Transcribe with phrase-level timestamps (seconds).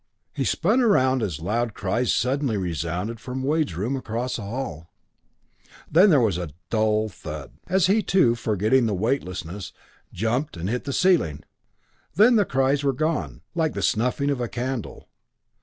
[0.33, 4.89] He spun around as loud cries suddenly resounded from Wade's room across the hall
[5.91, 9.73] then there was a dull thud, as he too, forgetting the weightlessness,
[10.11, 11.43] jumped and hit the ceiling.
[12.15, 15.07] Then the cries were gone, like the snuffing of a candle.